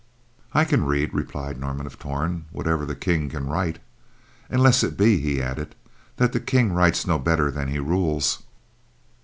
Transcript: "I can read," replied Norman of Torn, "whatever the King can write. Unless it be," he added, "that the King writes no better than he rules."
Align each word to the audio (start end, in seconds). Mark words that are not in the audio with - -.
"I 0.55 0.65
can 0.65 0.83
read," 0.85 1.13
replied 1.13 1.59
Norman 1.59 1.85
of 1.85 1.99
Torn, 1.99 2.45
"whatever 2.51 2.87
the 2.87 2.95
King 2.95 3.29
can 3.29 3.45
write. 3.45 3.77
Unless 4.49 4.81
it 4.83 4.97
be," 4.97 5.19
he 5.19 5.39
added, 5.39 5.75
"that 6.17 6.33
the 6.33 6.39
King 6.39 6.73
writes 6.73 7.05
no 7.05 7.19
better 7.19 7.51
than 7.51 7.67
he 7.67 7.77
rules." 7.77 8.41